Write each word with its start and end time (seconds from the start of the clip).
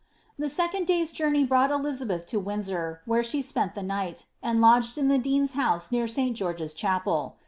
"'The 0.39 0.49
second 0.49 0.87
day's 0.87 1.11
journey 1.11 1.43
brought 1.43 1.69
Elizabeth 1.69 2.25
to 2.33 2.39
Windsor, 2.39 3.01
where 3.05 3.21
she 3.21 3.43
spent 3.43 3.75
the 3.75 3.83
night, 3.83 4.25
and 4.41 4.59
lodged 4.59 4.97
in 4.97 5.09
the 5.09 5.19
dean's 5.19 5.51
house 5.51 5.91
near 5.91 6.07
Saint 6.07 6.35
George's 6.35 6.73
chapel. 6.73 7.35